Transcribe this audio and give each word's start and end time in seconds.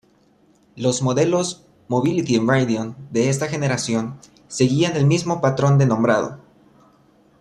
Los 0.75 1.03
modelos 1.03 1.61
"Mobility 1.87 2.39
Radeon" 2.39 2.95
de 3.11 3.29
esta 3.29 3.47
generación 3.47 4.17
seguían 4.47 4.95
el 4.95 5.05
mismo 5.05 5.41
patrón 5.41 5.77
de 5.77 5.85
nombrado. 5.85 6.39